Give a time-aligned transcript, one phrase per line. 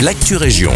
[0.00, 0.72] l'actu région.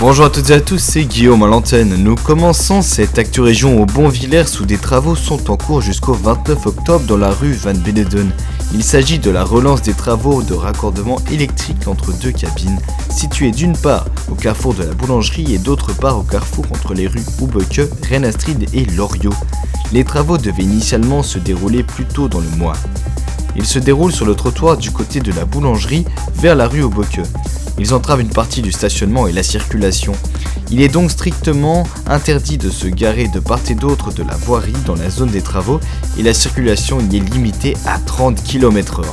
[0.00, 1.94] Bonjour à toutes et à tous, c'est Guillaume à l'antenne.
[1.96, 6.66] Nous commençons cette Actu Région au Bonvillers où des travaux sont en cours jusqu'au 29
[6.66, 8.32] octobre dans la rue Van Beneden.
[8.74, 12.80] Il s'agit de la relance des travaux de raccordement électrique entre deux cabines,
[13.10, 17.06] situées d'une part au carrefour de la boulangerie et d'autre part au carrefour entre les
[17.06, 19.34] rues Houbeke, Renastrid et Loriot.
[19.92, 22.74] Les travaux devaient initialement se dérouler plus tôt dans le mois.
[23.58, 26.04] Ils se déroulent sur le trottoir du côté de la boulangerie
[26.36, 27.20] vers la rue Houbeke.
[27.76, 30.12] Ils entravent une partie du stationnement et la circulation.
[30.70, 34.72] Il est donc strictement interdit de se garer de part et d'autre de la voirie
[34.86, 35.80] dans la zone des travaux
[36.16, 39.04] et la circulation y est limitée à 30 km/h.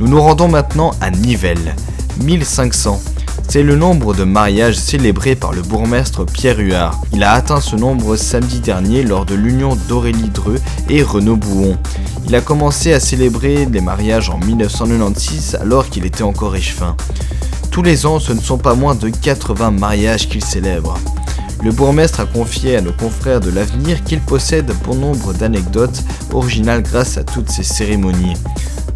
[0.00, 1.76] Nous nous rendons maintenant à Nivelles,
[2.24, 3.00] 1500.
[3.48, 7.00] C'est le nombre de mariages célébrés par le bourgmestre Pierre Huard.
[7.12, 10.58] Il a atteint ce nombre samedi dernier lors de l'union d'Aurélie Dreux
[10.88, 11.78] et Renaud Bouon.
[12.26, 16.96] Il a commencé à célébrer les mariages en 1996 alors qu'il était encore échevin.
[17.70, 20.98] Tous les ans, ce ne sont pas moins de 80 mariages qu'il célèbre.
[21.62, 26.02] Le bourgmestre a confié à nos confrères de l'avenir qu'il possède bon nombre d'anecdotes
[26.32, 28.34] originales grâce à toutes ces cérémonies.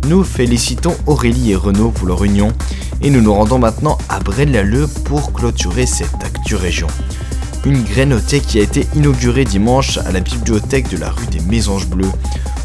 [0.06, 2.52] Nous félicitons Aurélie et Renaud pour leur union
[3.02, 6.86] et nous nous rendons maintenant à Braine-l'Alleud pour clôturer cette Actu Région.
[7.64, 11.88] Une grainothèque qui a été inaugurée dimanche à la bibliothèque de la rue des Mésanges
[11.88, 12.12] Bleues.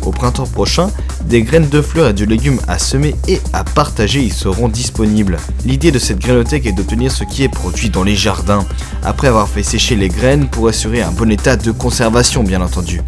[0.03, 0.89] Au printemps prochain,
[1.25, 5.37] des graines de fleurs et de légumes à semer et à partager y seront disponibles.
[5.65, 8.65] L'idée de cette grainothèque est d'obtenir ce qui est produit dans les jardins,
[9.03, 13.01] après avoir fait sécher les graines pour assurer un bon état de conservation bien entendu.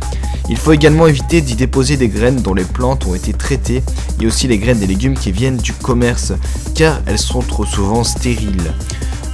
[0.50, 3.83] Il faut également éviter d'y déposer des graines dont les plantes ont été traitées
[4.22, 6.33] et aussi les graines des légumes qui viennent du commerce,
[6.73, 8.73] car elles sont trop souvent stériles.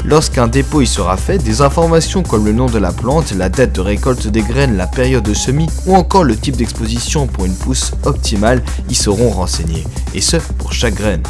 [0.04, 3.74] Lorsqu'un dépôt y sera fait, des informations comme le nom de la plante, la date
[3.74, 7.54] de récolte des graines, la période de semis ou encore le type d'exposition pour une
[7.54, 11.22] pousse optimale y seront renseignées, et ce pour chaque graine.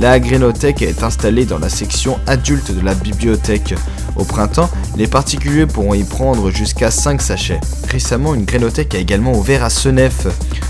[0.00, 3.74] La grénothèque est installée dans la section adulte de la bibliothèque.
[4.16, 7.60] Au printemps, les particuliers pourront y prendre jusqu'à 5 sachets.
[7.90, 10.26] Récemment, une grénothèque a également ouvert à Senef.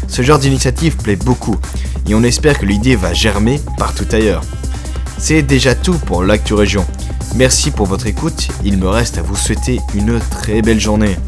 [0.09, 1.57] Ce genre d'initiative plaît beaucoup,
[2.09, 4.43] et on espère que l'idée va germer partout ailleurs.
[5.19, 6.87] C'est déjà tout pour l'actu région.
[7.37, 11.17] Merci pour votre écoute, il me reste à vous souhaiter une très belle journée.